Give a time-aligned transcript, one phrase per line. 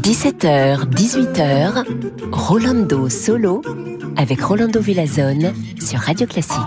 [0.00, 1.84] 17h, 18h,
[2.32, 3.62] Rolando Solo
[4.16, 6.58] avec Rolando Villazone sur Radio Classique.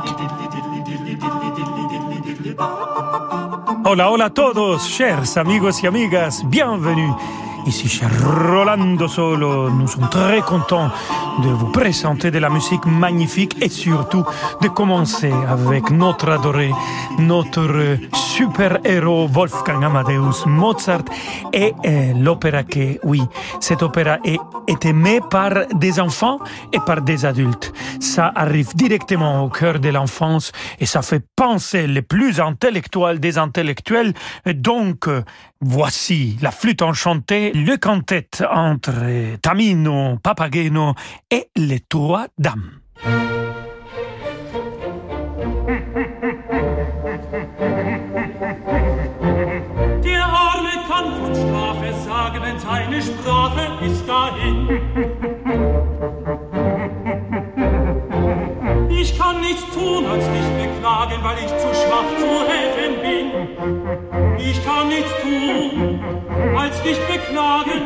[3.84, 7.12] Hola, hola a todos, chers amigos y amigas, bienvenue
[7.66, 10.90] Ici chez Rolando Solo, nous sommes très contents
[11.44, 14.26] de vous présenter de la musique magnifique et surtout
[14.62, 16.72] de commencer avec notre adoré,
[17.20, 21.04] notre super-héros Wolfgang Amadeus Mozart
[21.54, 23.22] et euh, l'opéra que, oui,
[23.60, 26.40] cet opéra est, est aimé par des enfants
[26.74, 27.74] et par des adultes.
[28.00, 33.38] Ça arrive directement au cœur de l'enfance et ça fait penser les plus intellectuels des
[33.38, 34.14] intellectuels.
[34.46, 35.08] Donc,
[35.62, 40.94] Voici la flûte enchantée, le cantet entre Tamino, Papageno
[41.30, 42.80] et les trois dames.
[50.02, 50.70] Der Arme
[51.36, 54.70] Strafe sagen, seine Sprache ist dahin.
[58.90, 60.49] Ich kann nichts tun, als dich
[60.90, 63.26] beklagen, weil ich zu schwach zu helfen bin.
[64.38, 66.00] Ich kann nichts tun,
[66.58, 67.82] als dich beklagen,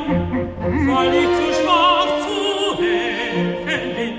[0.87, 4.13] weil ich zu schwach zu helfen bin.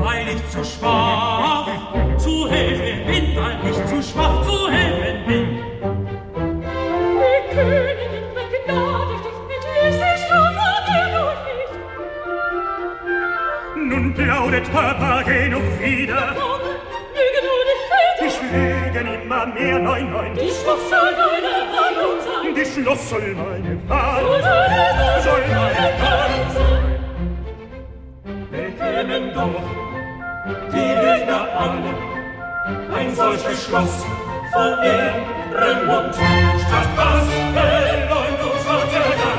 [0.00, 1.68] Weil ich zu schwach
[2.16, 5.58] zu helfen bin, weil ich zu schwach zu helfen bin.
[7.20, 11.08] Die Königin begnadigt dich mit Liebesstrafe, dir
[11.46, 11.72] nicht.
[13.76, 16.59] Nun plaudert Papageno wieder.
[18.52, 20.34] Lügen immer mehr, neun, neun.
[20.34, 22.54] Die Schloss soll deine Warnung sein.
[22.54, 27.00] Die Schloss soll meine Soll deine soll meine Warnung sein.
[28.50, 29.62] Bekennen doch
[30.72, 31.94] die Lügner alle
[32.96, 34.04] ein solches Schloss
[34.52, 36.14] vor ihrem Mund.
[36.14, 39.29] Statt was Verleumdung schwarzer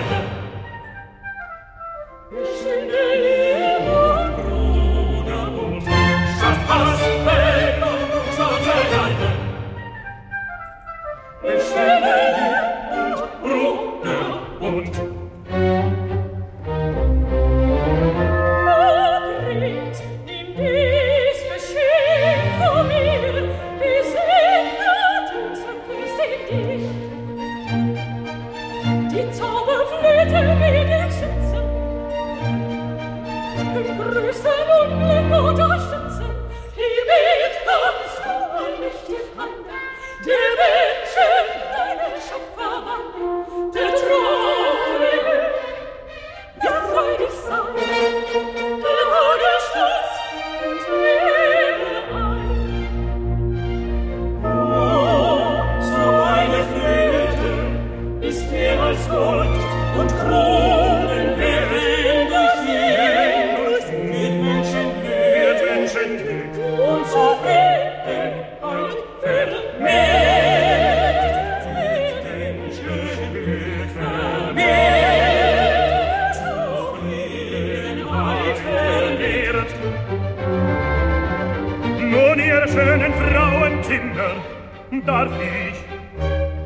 [85.05, 85.75] darf ich,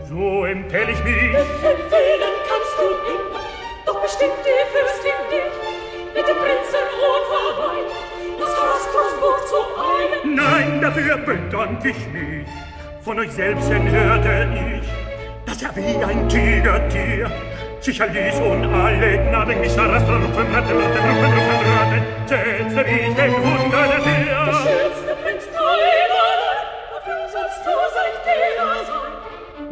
[0.07, 3.39] so empfehl ich mich, Empfehlen kannst du immer,
[3.85, 7.91] doch bestimmt die Fürstin dich, mit dem Prinzen unverweilt,
[8.39, 10.35] das Hausgrundbuch zu eilen.
[10.35, 12.47] Nein, dafür bedank ich mich.
[13.01, 14.47] Von euch selbst hörte
[14.81, 14.87] ich,
[15.45, 17.31] dass er wie ein Tigertier
[17.79, 23.13] sich erließ und alle Gnaden mich zerrasten, rupfen, ratten, ratten, rupfen, rupfen, ratten, setzte wie
[23.13, 23.73] den Hund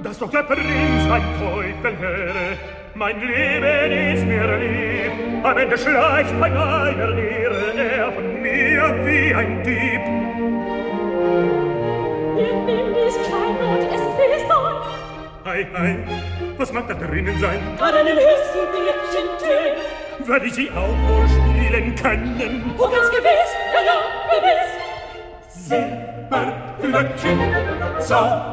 [0.03, 2.57] Dass doch der Prinz ein Teufel wäre,
[2.93, 5.11] mein Leben ist mir lieb.
[5.45, 10.01] Am Ende schleicht bei meiner Lehre er von mir wie ein Dieb.
[12.37, 14.77] Ihm dies Kleid und es ist dein,
[15.45, 15.97] Ei, ei,
[16.57, 17.59] was mag da drinnen sein?
[17.79, 22.73] da deinen höchsten Bärchen Werde ich sie auch wohl spielen können?
[22.77, 23.99] Oh, ganz gewiss, ja, ja,
[24.35, 24.69] gewiss.
[25.49, 27.39] Silberglöckchen,
[27.99, 28.52] Zauberflöten,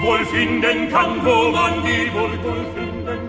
[0.00, 3.19] wohl finden kann, wo man die Burg wohl finden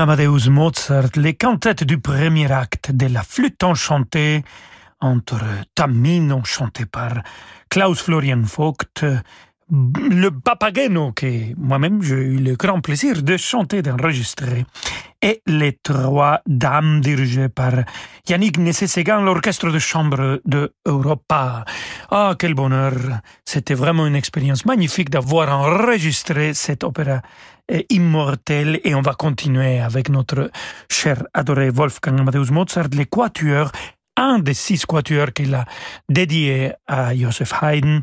[0.00, 4.42] Amadeus Mozart, les cantates du premier acte de la flûte enchantée
[4.98, 5.44] entre
[5.74, 7.22] Tamino chanté par
[7.68, 9.04] Klaus Florian Vogt,
[9.70, 14.64] le Papageno que moi-même j'ai eu le grand plaisir de chanter, d'enregistrer,
[15.20, 17.72] et les trois dames dirigées par
[18.26, 21.66] Yannick Nessé-Séguin, l'orchestre de chambre de Europa.
[22.10, 22.94] Ah, quel bonheur!
[23.44, 27.20] C'était vraiment une expérience magnifique d'avoir enregistré cet opéra
[27.88, 30.50] immortel et on va continuer avec notre
[30.90, 33.72] cher adoré Wolfgang Amadeus Mozart, les quatuors
[34.20, 35.64] un des six quatuors qu'il a
[36.08, 38.02] dédié à Joseph Haydn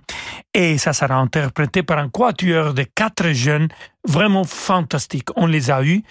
[0.54, 3.68] et ça sera interprété par un quatuor de quatre jeunes
[4.04, 5.30] vraiment fantastiques.
[5.36, 6.02] On les a eus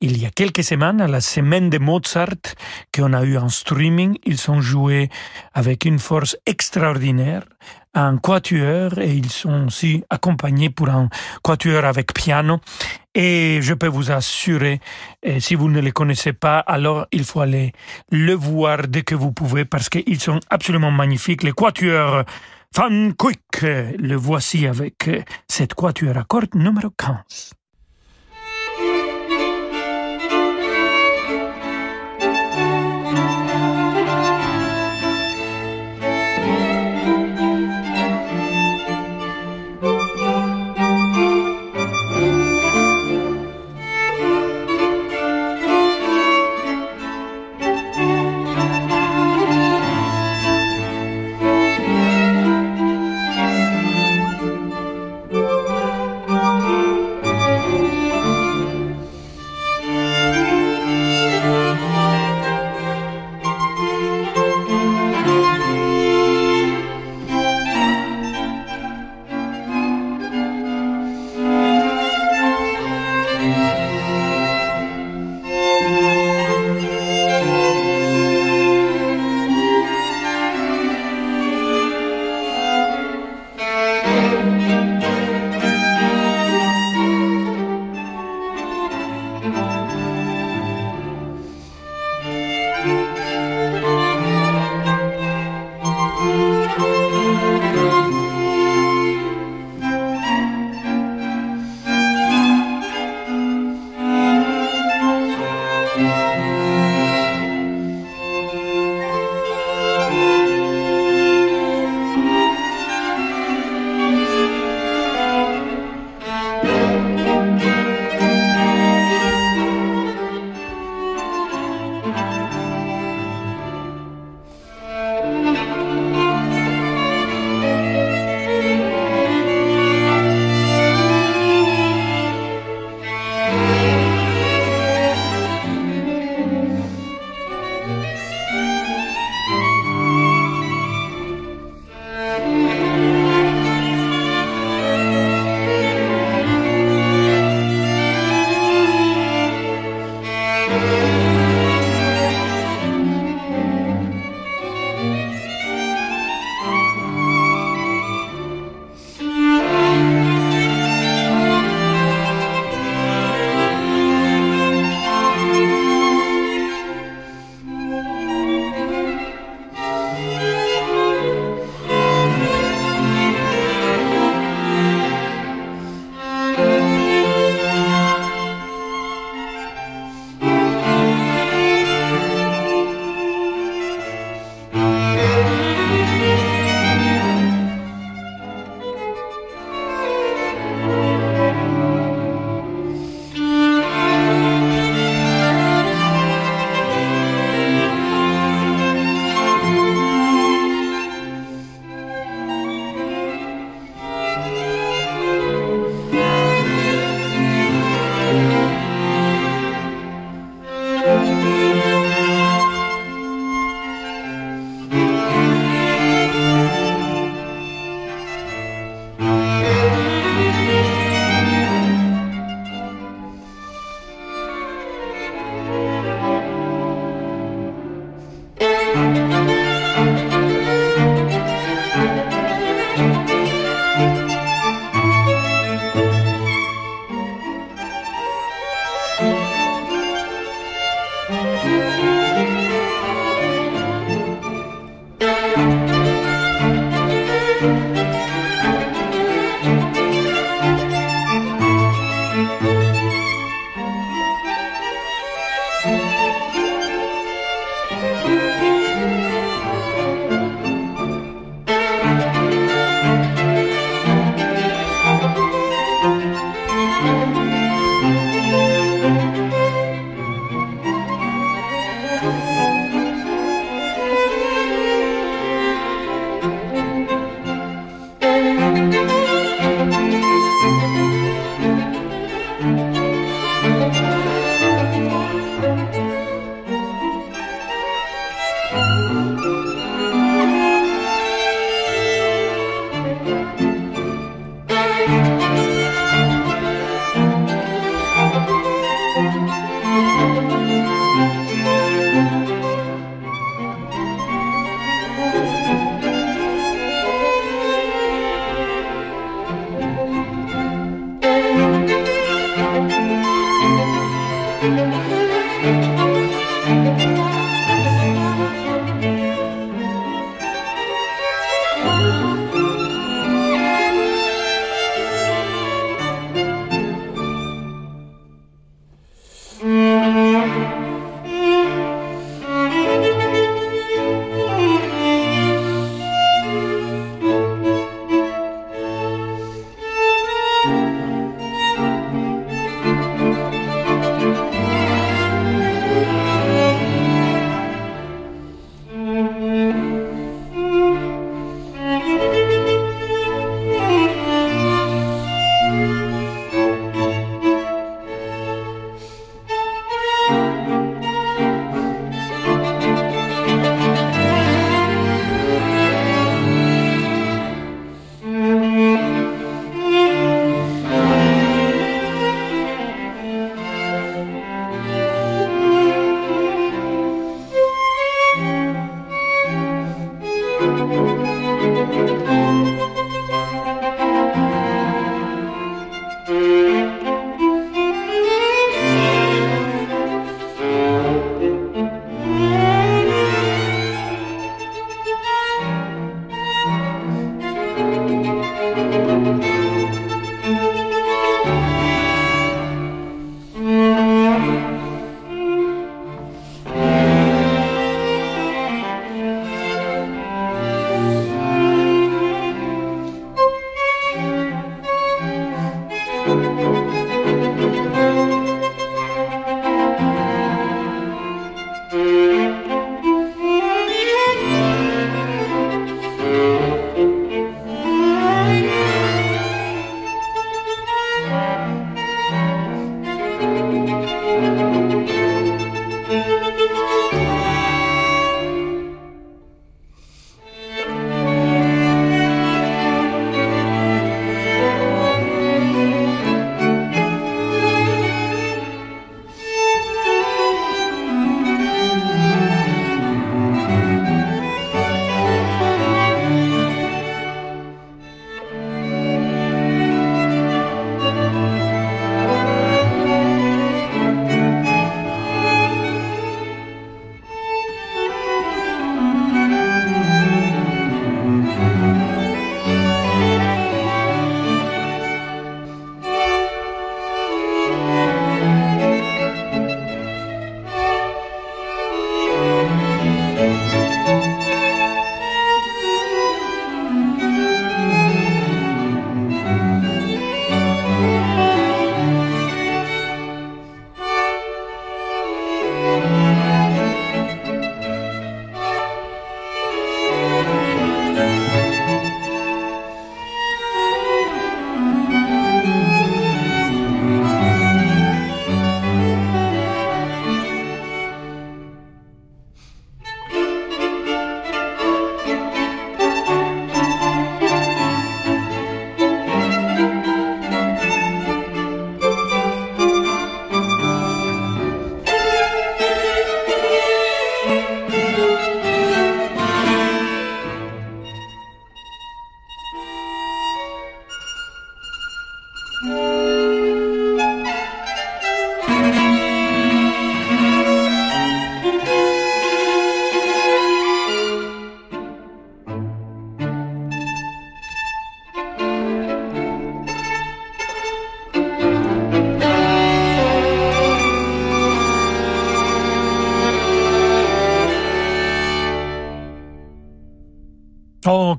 [0.00, 2.56] il y a quelques semaines à la semaine de Mozart
[2.94, 4.18] qu'on a eu en streaming.
[4.24, 5.08] Ils sont joués
[5.54, 7.44] avec une force extraordinaire
[7.94, 11.08] un quatuor et ils sont aussi accompagnés pour un
[11.42, 12.60] quatuor avec piano.
[13.14, 14.80] Et je peux vous assurer,
[15.38, 17.72] si vous ne les connaissez pas, alors il faut aller
[18.10, 21.44] le voir dès que vous pouvez parce qu'ils sont absolument magnifiques.
[21.44, 22.24] Les quatuors
[22.74, 25.08] Van Quick, le voici avec
[25.48, 27.52] cette quatuor à cordes numéro 15.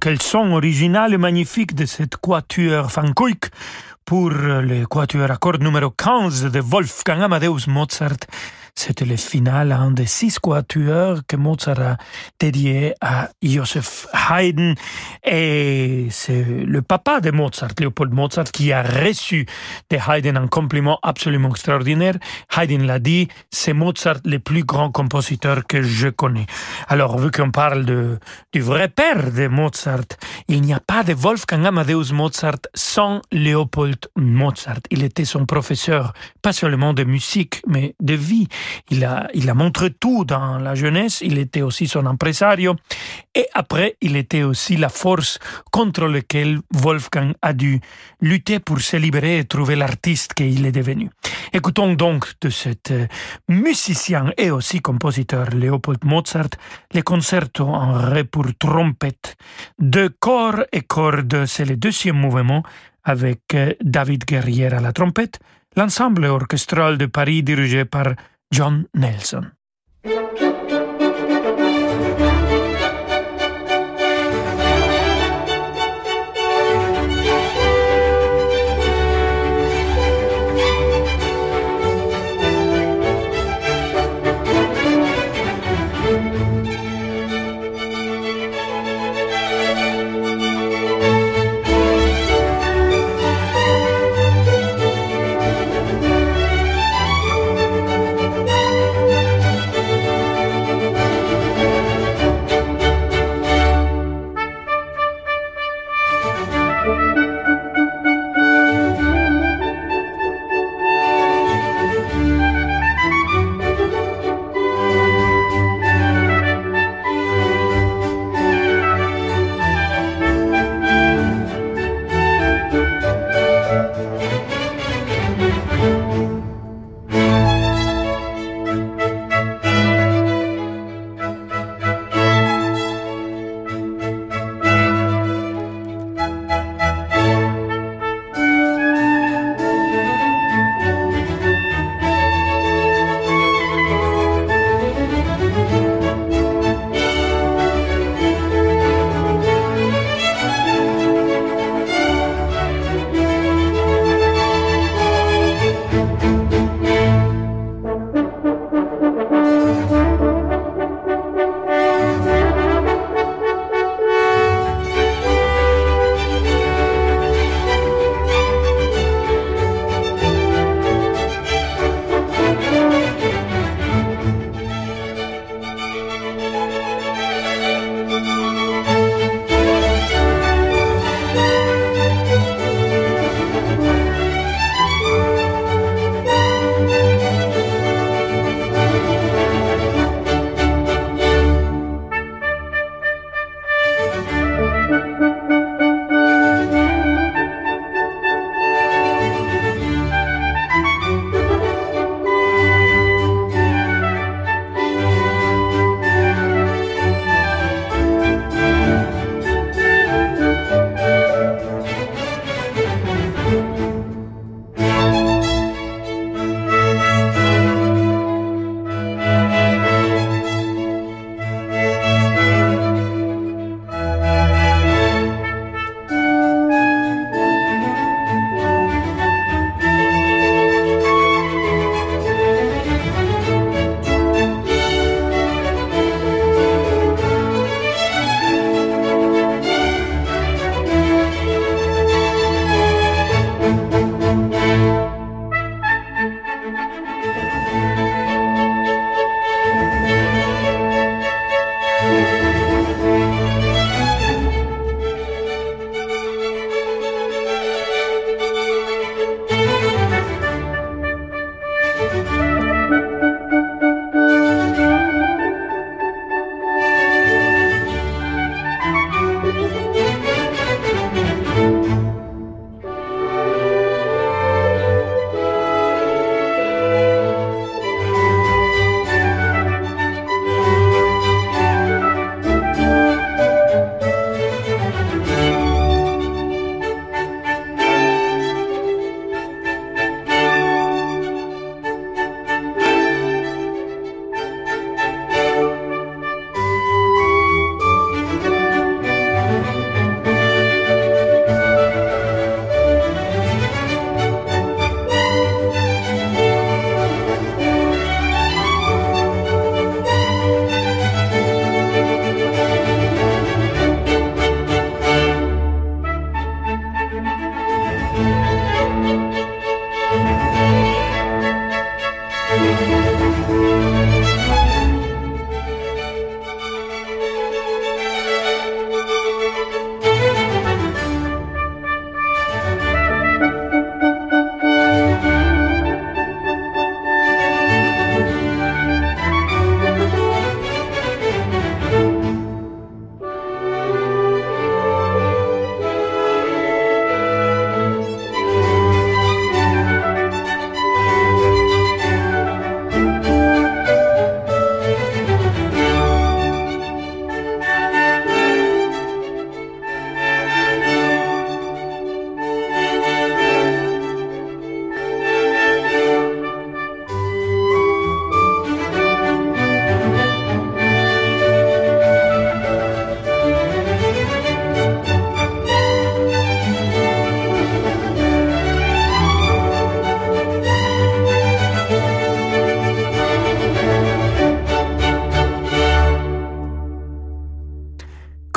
[0.06, 3.12] Quel son original et magnifique de cette quatuor Van
[4.06, 8.20] pour le quatuor cordes numéro 15 de Wolfgang Amadeus Mozart
[8.77, 11.98] c'était le final, un des six quatuors que Mozart a
[12.39, 14.75] dédié à Joseph Haydn.
[15.24, 19.46] Et c'est le papa de Mozart, Leopold Mozart, qui a reçu
[19.89, 22.15] de Haydn un compliment absolument extraordinaire.
[22.55, 26.46] Haydn l'a dit, c'est Mozart le plus grand compositeur que je connais.
[26.88, 28.19] Alors, vu qu'on parle de,
[28.52, 30.06] du vrai père de Mozart,
[30.47, 34.82] il n'y a pas de Wolfgang Amadeus Mozart sans Leopold Mozart.
[34.91, 38.47] Il était son professeur, pas seulement de musique, mais de vie.
[38.89, 41.21] Il a, il a montré tout dans la jeunesse.
[41.21, 42.75] Il était aussi son impresario.
[43.34, 45.39] Et après, il était aussi la force
[45.71, 47.82] contre laquelle Wolfgang a dû
[48.21, 51.10] lutter pour se libérer et trouver l'artiste qu'il est devenu.
[51.54, 53.08] Écoutons donc de cet euh,
[53.47, 56.49] musicien et aussi compositeur Leopold Mozart
[56.91, 59.36] les concertos en ré pour trompette
[59.80, 61.45] de corps et cordes.
[61.45, 62.63] C'est le deuxième mouvement
[63.04, 65.39] avec euh, David Guerrière à la trompette,
[65.75, 68.08] l'ensemble orchestral de Paris dirigé par
[68.56, 69.52] John Nelson.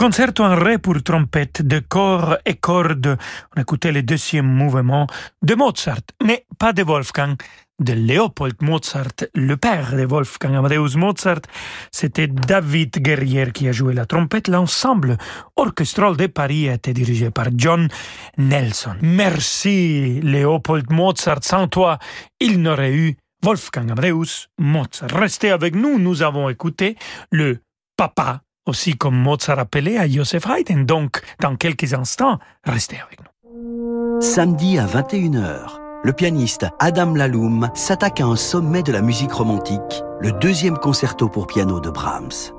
[0.09, 3.19] Concerto en ré pour trompette de corps et cordes.
[3.55, 5.07] On écoutait le deuxième mouvement
[5.43, 7.37] de Mozart, mais pas de Wolfgang,
[7.79, 11.43] de Leopold Mozart, le père de Wolfgang Amadeus Mozart.
[11.93, 14.49] C'était David Guerrier qui a joué la trompette.
[14.49, 15.19] L'ensemble
[15.57, 17.87] orchestral de Paris a été dirigé par John
[18.39, 18.97] Nelson.
[19.03, 21.41] Merci Leopold Mozart.
[21.45, 21.99] Sans toi,
[22.41, 25.11] il n'aurait eu Wolfgang Amadeus Mozart.
[25.13, 26.97] Restez avec nous, nous avons écouté
[27.31, 27.59] le
[27.95, 30.85] papa aussi comme Mozart appelé à Joseph Haydn.
[30.85, 34.21] Donc, dans quelques instants, restez avec nous.
[34.21, 40.03] Samedi à 21h, le pianiste Adam Laloum s'attaque à un sommet de la musique romantique,
[40.21, 42.53] le deuxième concerto pour piano de Brahms.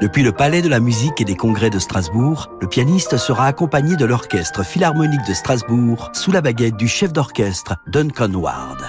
[0.00, 3.94] Depuis le Palais de la musique et des congrès de Strasbourg, le pianiste sera accompagné
[3.94, 8.82] de l'Orchestre philharmonique de Strasbourg sous la baguette du chef d'orchestre Duncan Ward.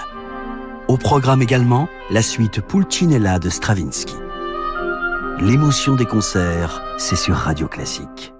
[0.88, 4.16] Au programme également, la suite Pulcinella de Stravinsky.
[5.40, 8.32] L'émotion des concerts, c'est sur Radio Classique.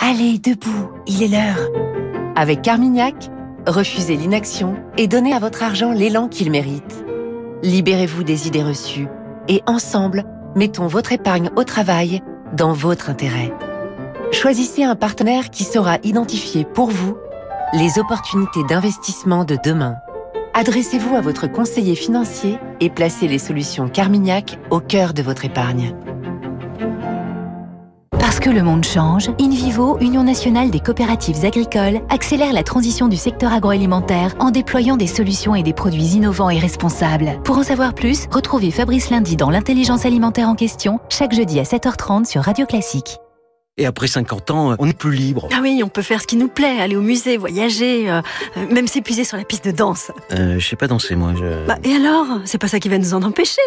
[0.00, 1.68] Allez, debout, il est l'heure.
[2.36, 3.30] Avec Carmignac,
[3.66, 7.04] refusez l'inaction et donnez à votre argent l'élan qu'il mérite.
[7.64, 9.08] Libérez-vous des idées reçues
[9.48, 13.52] et ensemble, mettons votre épargne au travail dans votre intérêt.
[14.30, 17.16] Choisissez un partenaire qui saura identifier pour vous
[17.74, 19.96] les opportunités d'investissement de demain.
[20.54, 25.94] Adressez-vous à votre conseiller financier et placez les solutions Carmignac au cœur de votre épargne.
[28.18, 33.16] Parce que le monde change, InVivo, Union nationale des coopératives agricoles, accélère la transition du
[33.16, 37.40] secteur agroalimentaire en déployant des solutions et des produits innovants et responsables.
[37.44, 41.64] Pour en savoir plus, retrouvez Fabrice Lundi dans l'intelligence alimentaire en question, chaque jeudi à
[41.64, 43.18] 7h30 sur Radio Classique.
[43.78, 45.48] Et après 50 ans, on est plus libre.
[45.52, 48.20] Ah oui, on peut faire ce qui nous plaît, aller au musée, voyager, euh,
[48.56, 50.10] euh, même s'épuiser sur la piste de danse.
[50.32, 51.32] Euh, je sais pas danser, moi.
[51.38, 51.66] Je...
[51.66, 52.26] Bah, et alors?
[52.44, 53.62] C'est pas ça qui va nous en empêcher.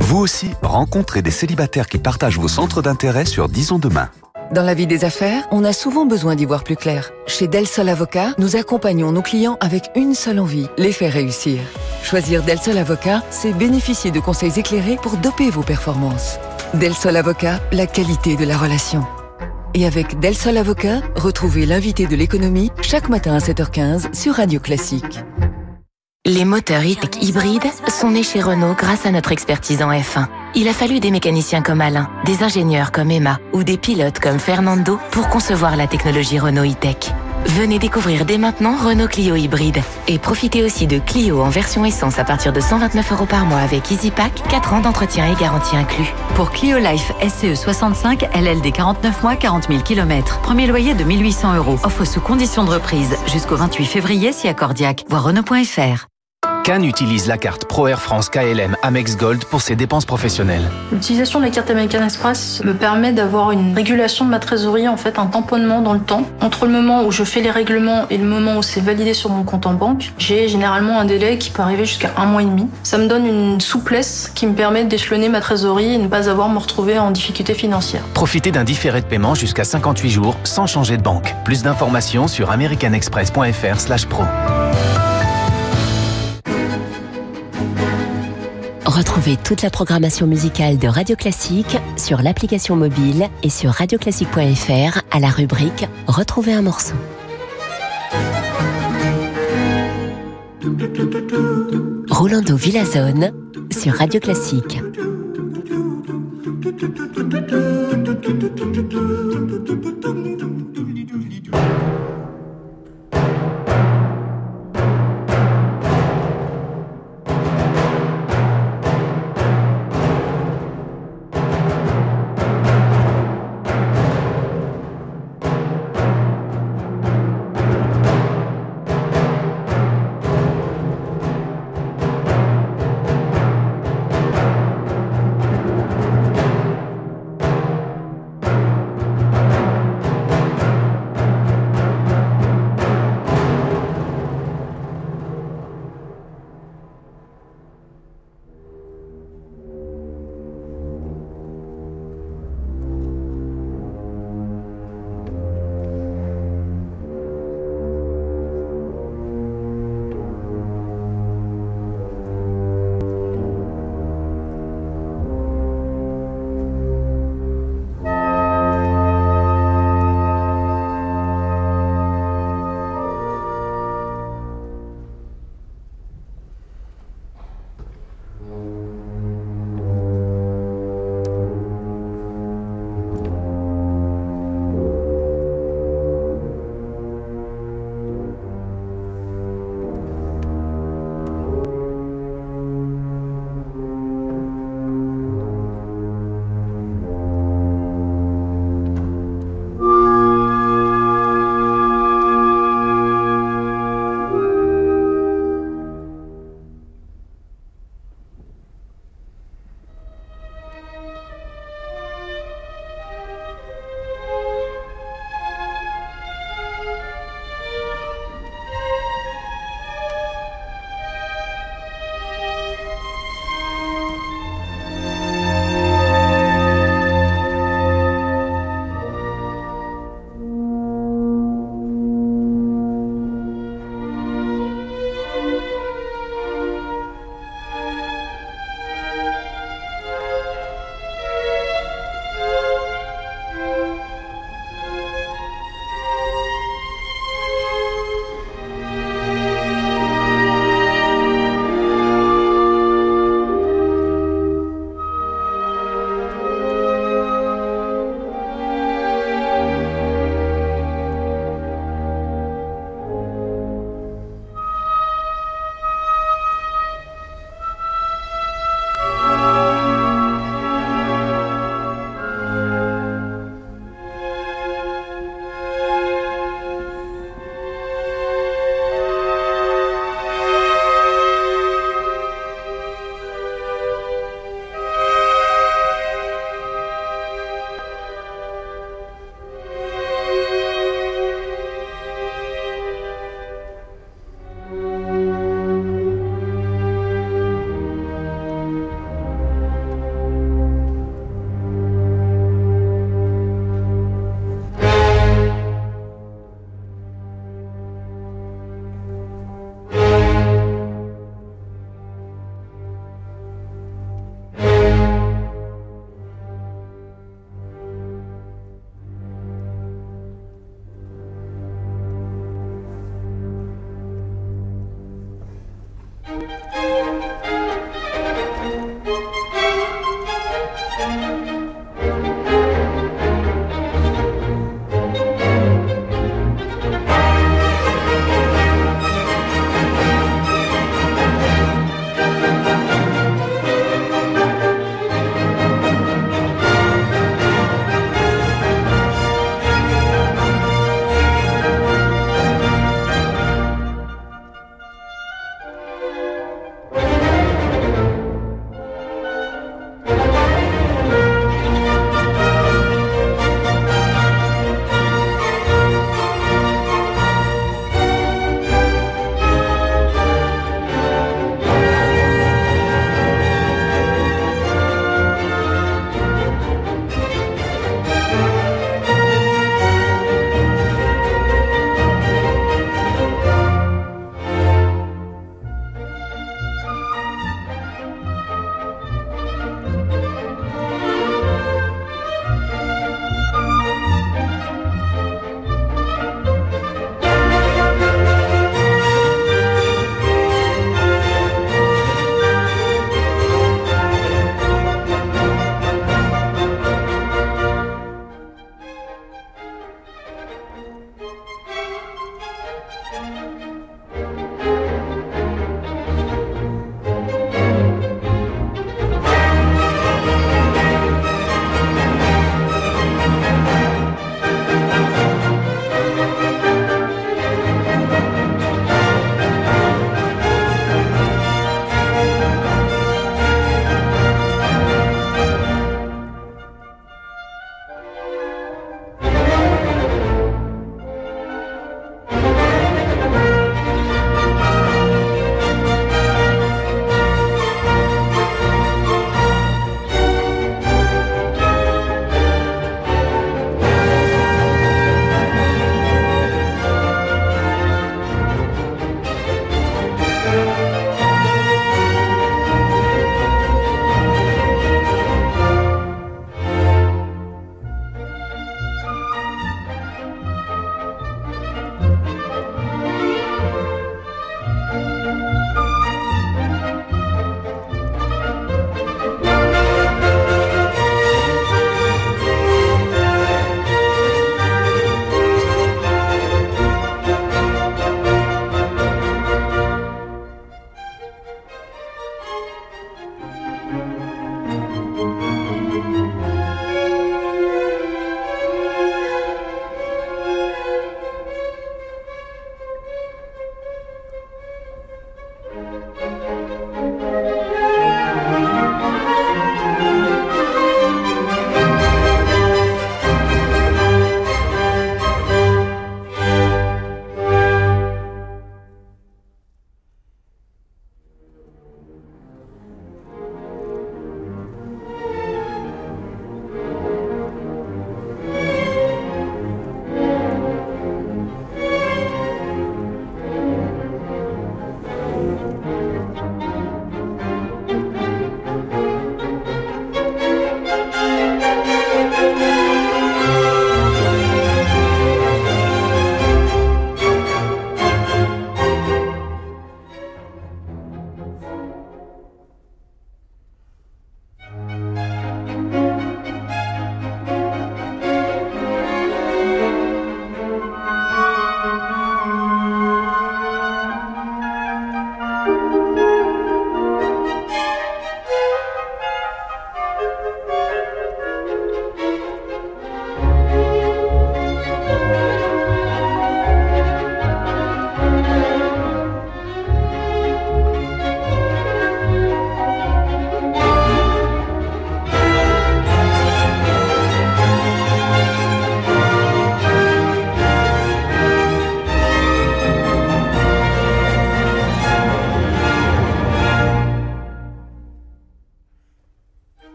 [0.00, 4.10] Vous aussi, rencontrez des célibataires qui partagent vos centres d'intérêt sur Disons Demain.
[4.52, 7.10] Dans la vie des affaires, on a souvent besoin d'y voir plus clair.
[7.26, 11.60] Chez Del Sol Avocat, nous accompagnons nos clients avec une seule envie, les faire réussir.
[12.02, 16.38] Choisir Del Sol Avocat, c'est bénéficier de conseils éclairés pour doper vos performances.
[16.74, 19.04] Del Sol Avocat, la qualité de la relation.
[19.78, 24.58] Et avec Del Sol Avocat, retrouvez l'invité de l'économie chaque matin à 7h15 sur Radio
[24.58, 25.20] Classique.
[26.24, 30.28] Les moteurs e-tech hybrides sont nés chez Renault grâce à notre expertise en F1.
[30.54, 34.38] Il a fallu des mécaniciens comme Alain, des ingénieurs comme Emma ou des pilotes comme
[34.38, 37.12] Fernando pour concevoir la technologie Renault e-tech.
[37.46, 39.78] Venez découvrir dès maintenant Renault Clio hybride
[40.08, 43.60] et profitez aussi de Clio en version essence à partir de 129 euros par mois
[43.60, 46.12] avec EasyPack, 4 ans d'entretien et garantie inclus.
[46.34, 50.40] Pour Clio Life SCE 65, LLD 49 mois, 40 000 km.
[50.40, 51.78] Premier loyer de 1800 euros.
[51.84, 55.04] Offre sous condition de reprise jusqu'au 28 février si accordiaque.
[55.08, 56.06] Voir Renault.fr.
[56.66, 60.68] Cannes utilise la carte Pro Air France KLM Amex Gold pour ses dépenses professionnelles.
[60.90, 64.96] L'utilisation de la carte American Express me permet d'avoir une régulation de ma trésorerie, en
[64.96, 66.24] fait un tamponnement dans le temps.
[66.40, 69.30] Entre le moment où je fais les règlements et le moment où c'est validé sur
[69.30, 72.46] mon compte en banque, j'ai généralement un délai qui peut arriver jusqu'à un mois et
[72.46, 72.66] demi.
[72.82, 76.50] Ça me donne une souplesse qui me permet d'échelonner ma trésorerie et ne pas avoir
[76.50, 78.02] à me retrouver en difficulté financière.
[78.12, 81.32] Profitez d'un différé de paiement jusqu'à 58 jours sans changer de banque.
[81.44, 84.24] Plus d'informations sur americanexpress.fr/pro.
[88.96, 95.20] Retrouvez toute la programmation musicale de Radio Classique sur l'application mobile et sur radioclassique.fr à
[95.20, 96.94] la rubrique Retrouver un morceau.
[102.08, 103.32] Rolando Villazone
[103.70, 104.78] sur Radio Classique.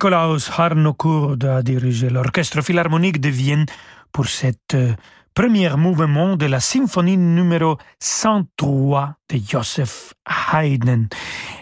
[0.00, 3.66] Nikolaus Harnoncourt a dirigé l'Orchestre philharmonique de Vienne
[4.12, 4.94] pour cet euh,
[5.34, 10.14] premier mouvement de la symphonie numéro 103 de Joseph
[10.52, 11.08] Haydn.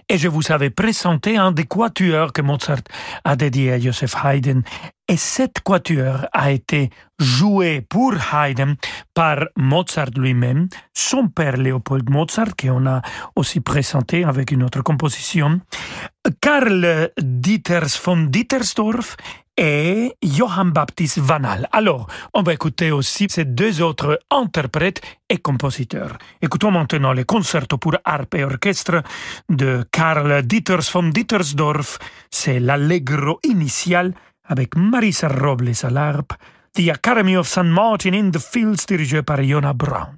[0.09, 2.83] Et je vous avais présenté un des quatuors que Mozart
[3.25, 4.63] a dédié à Joseph Haydn.
[5.07, 8.77] Et cette quatuor a été joué pour Haydn
[9.15, 13.03] par Mozart lui-même, son père Léopold Mozart, qu'on a
[13.37, 15.61] aussi présenté avec une autre composition,
[16.41, 19.17] Karl Dieters von Dietersdorf
[19.59, 21.69] et Johann Baptist Vanal.
[21.73, 26.17] Alors, on va écouter aussi ces deux autres interprètes et compositeurs.
[26.41, 29.03] Écoutons maintenant le concerto pour harpe et orchestre
[29.49, 31.99] de Karl Dieters von Dietersdorf.
[32.31, 36.33] C'est l'allegro initial avec Marisa Robles à l'harpe,
[36.75, 37.65] The Academy of St.
[37.65, 40.18] Martin in the Fields dirigé par Yona Brown.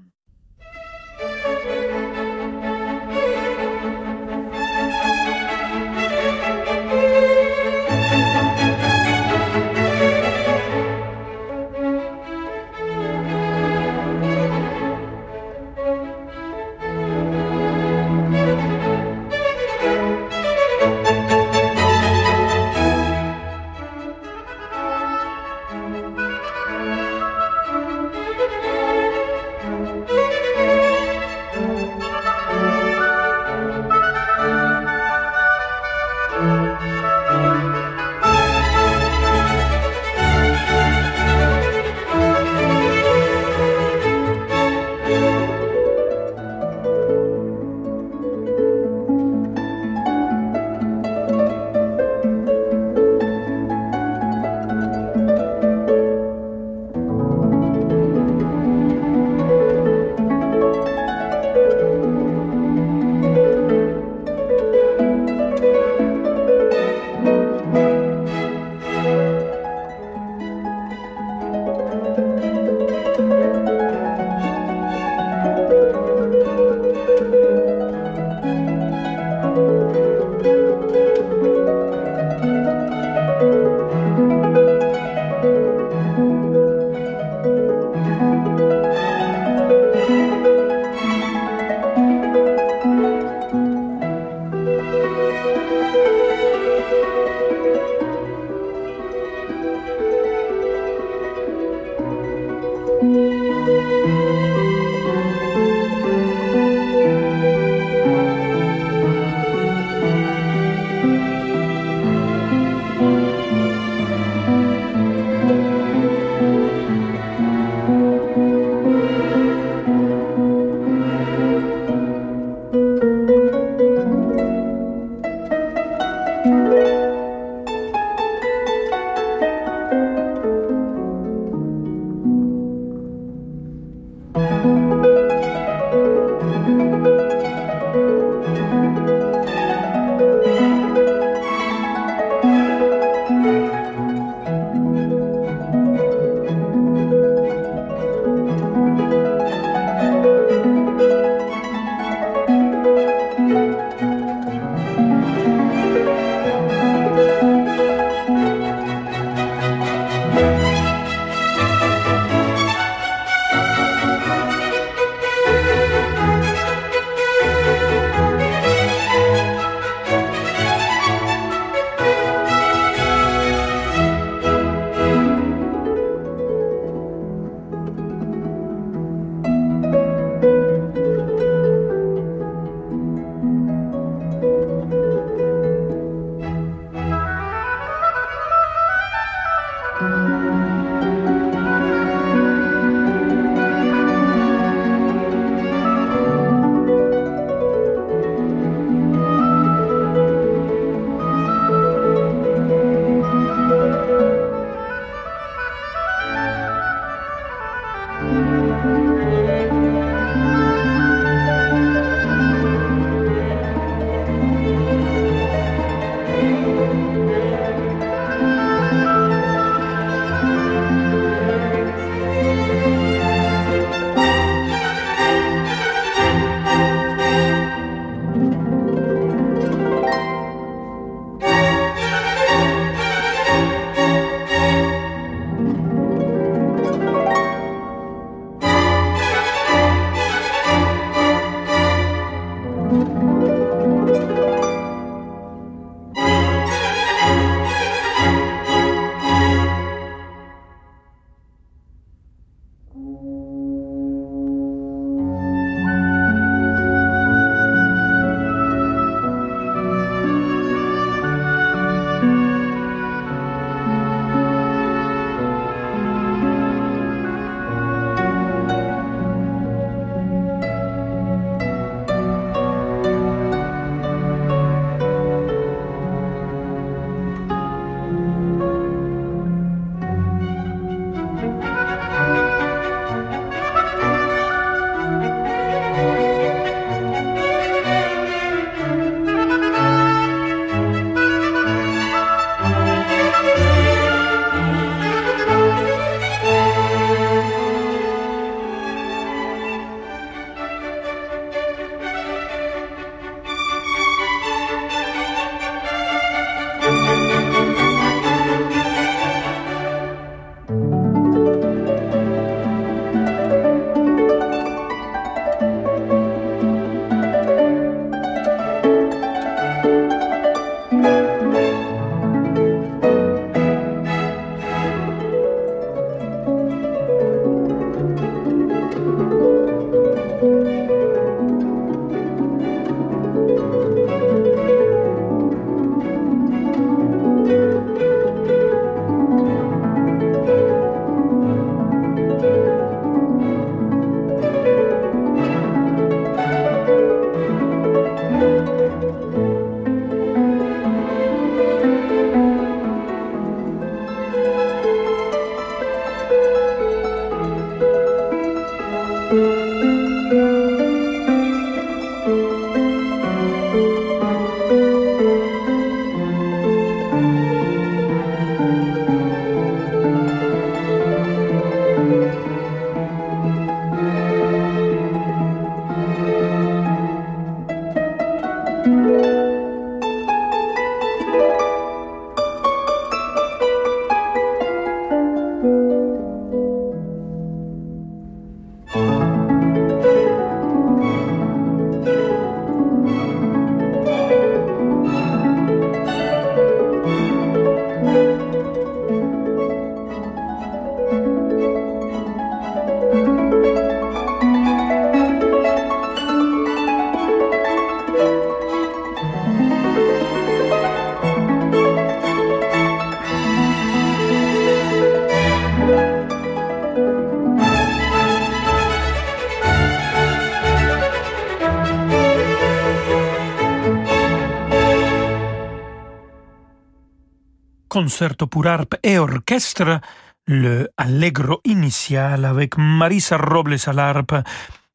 [428.01, 430.01] Concerto pour harpe et orchestre,
[430.47, 434.43] le Allegro initial avec Marisa Robles à l'harpe,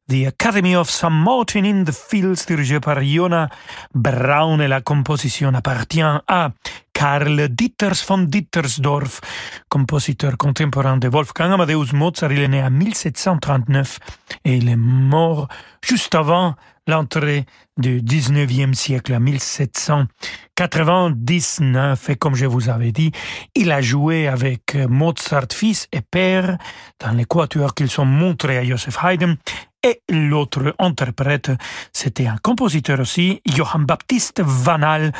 [0.08, 1.10] The Academy of St.
[1.10, 3.48] Martin in the Fields dirigé par Jona
[3.94, 6.50] Braun et la composition appartient à
[6.92, 9.20] Karl Ditters von Dittersdorf,
[9.68, 12.32] compositeur contemporain de Wolfgang Amadeus Mozart.
[12.32, 14.00] Il est né en 1739
[14.44, 15.46] et il est mort
[15.80, 16.56] juste avant
[16.86, 17.44] l'entrée
[17.76, 22.10] du 19e siècle, en 1799.
[22.10, 23.12] Et comme je vous avais dit,
[23.54, 26.58] il a joué avec Mozart fils et père
[27.00, 29.36] dans les quatuors qu'ils sont montrés à Joseph Haydn.
[29.82, 31.50] Et l'autre interprète,
[31.92, 35.12] c'était un compositeur aussi, Johann Baptiste Vanal.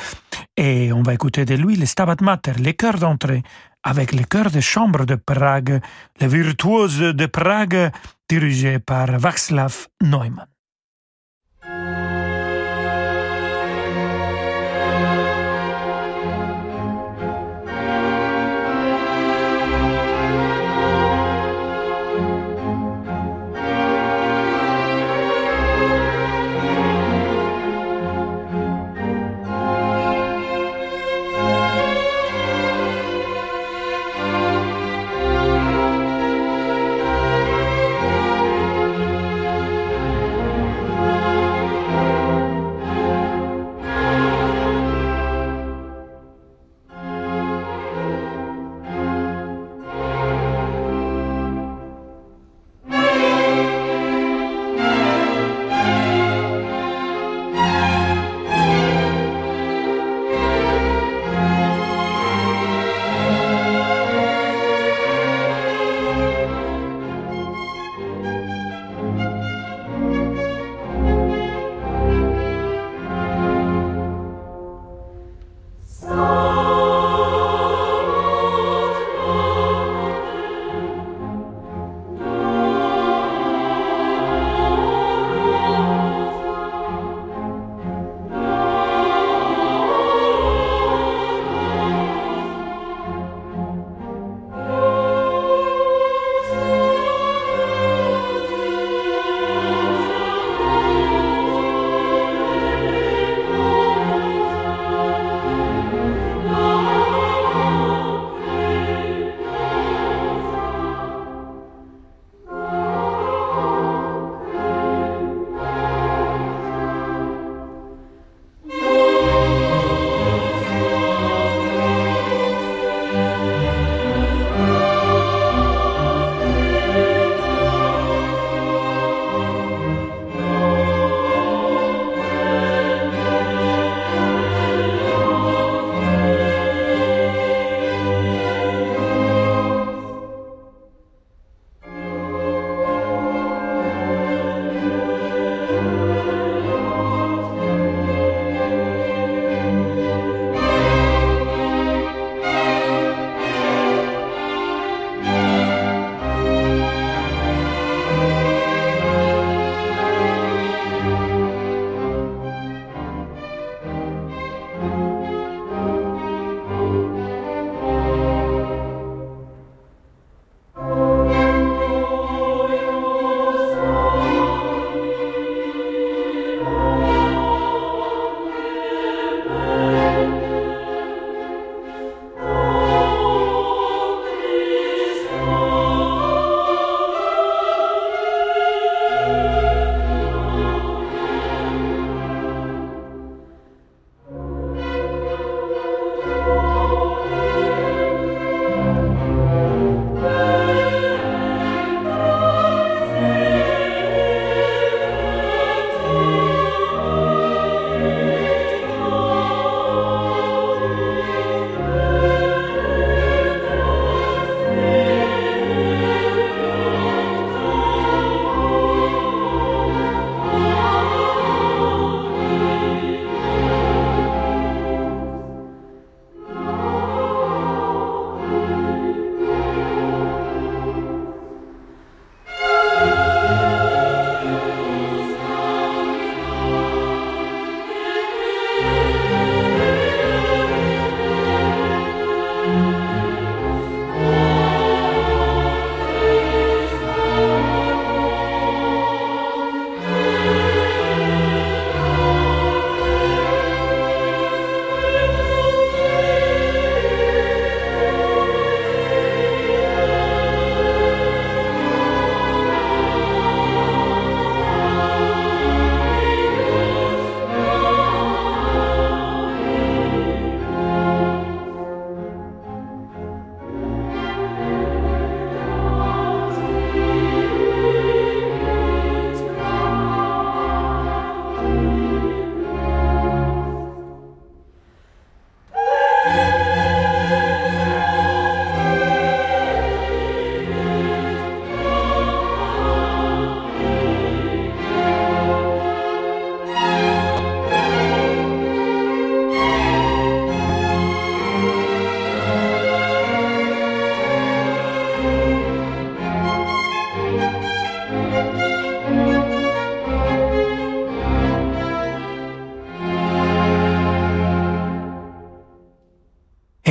[0.57, 3.45] Et on va écouter de lui le Stabat Mater, les chœurs d'entrée,
[3.85, 5.81] avec les chœurs de chambre de Prague,
[6.21, 7.93] les virtuoses de Prague,
[8.29, 10.49] dirigés par Václav Neumann.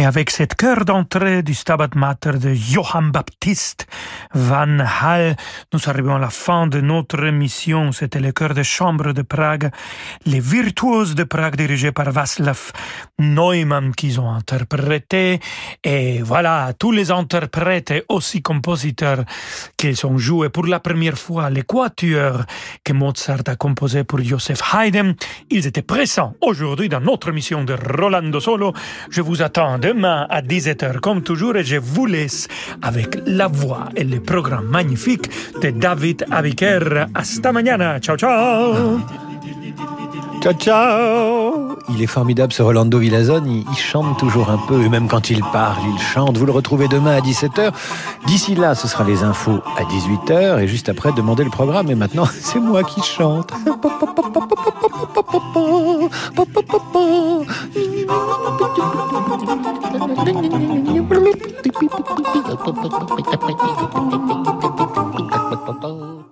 [0.05, 3.87] Avec cette chœur d'entrée du Stabat Mater de Johann Baptist
[4.33, 5.35] Van Hal,
[5.73, 7.91] nous arrivons à la fin de notre émission.
[7.91, 9.71] C'était le chœur de chambre de Prague,
[10.25, 12.71] les virtuoses de Prague dirigés par Václav
[13.19, 15.39] Neumann qu'ils ont interprété.
[15.83, 19.23] Et voilà, tous les interprètes et aussi compositeurs
[19.77, 22.43] qu'ils ont joué pour la première fois les quatuors
[22.83, 25.15] que Mozart a composé pour Joseph Haydn.
[25.49, 28.73] Ils étaient présents aujourd'hui dans notre émission de Rolando Solo.
[29.09, 32.47] Je vous attends à 17h comme toujours et je vous laisse
[32.81, 35.29] avec la voix et le programme magnifique
[35.61, 37.05] de David Abiker.
[37.13, 37.99] Hasta mañana.
[37.99, 38.99] Ciao, ciao.
[40.45, 44.89] Ciao, ciao Il est formidable ce Rolando Villazone, il, il, chante toujours un peu, et
[44.89, 46.37] même quand il parle, il chante.
[46.37, 47.71] Vous le retrouvez demain à 17h.
[48.27, 51.89] D'ici là, ce sera les infos à 18h, et juste après, demandez le programme.
[51.89, 53.53] Et maintenant, c'est moi qui chante.